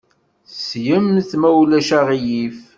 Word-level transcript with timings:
Slemt, 0.63 1.29
ma 1.41 1.49
ulac 1.61 1.89
aɣilif. 1.99 2.57